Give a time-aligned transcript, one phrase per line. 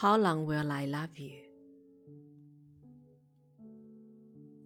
[0.00, 1.38] How long will I love you?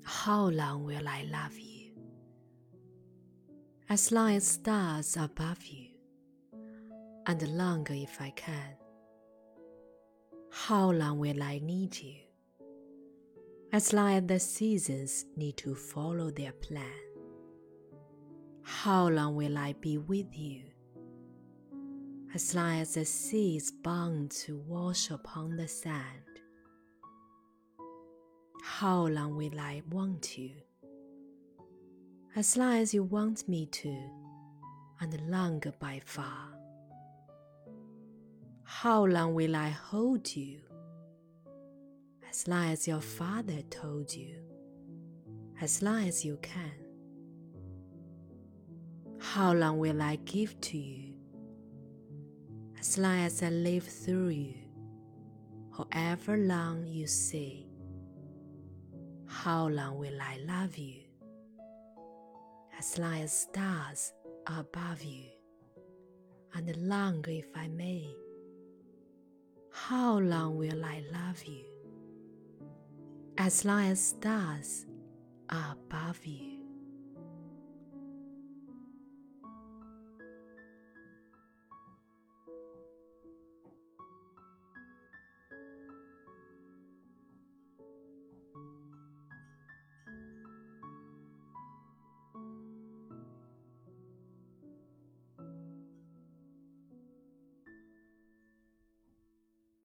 [0.03, 1.93] How long will I love you?
[3.89, 5.87] As long as stars above you,
[7.29, 8.75] and longer if I can.
[10.51, 12.17] How long will I need you?
[13.73, 17.05] As long as the seasons need to follow their plan.
[18.65, 20.63] How long will I be with you?
[22.33, 26.05] As long as the sea is bound to wash upon the sand.
[28.63, 30.53] How long will I want you?
[32.37, 33.97] As long as you want me to,
[35.01, 36.49] and longer by far.
[38.63, 40.61] How long will I hold you?
[42.29, 44.37] As long as your father told you,
[45.61, 46.73] as long as you can.
[49.19, 51.10] How long will I give to you?
[52.81, 54.55] As long as I live through you,
[55.77, 57.67] however long you say.
[59.27, 61.03] How long will I love you?
[62.79, 64.15] As long as stars
[64.47, 65.27] are above you,
[66.55, 68.15] and longer if I may.
[69.71, 71.67] How long will I love you?
[73.37, 74.87] As long as stars
[75.51, 76.60] are above you.